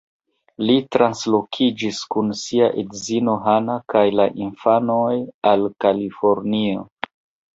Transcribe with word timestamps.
Li 0.67 0.75
translokiĝis 0.93 1.99
kun 2.15 2.31
sia 2.39 2.69
edzino 2.83 3.35
Hana 3.47 3.75
kaj 3.95 4.03
la 4.21 4.25
infanoj 4.45 5.13
al 5.51 5.67
Kalifornio. 5.85 6.87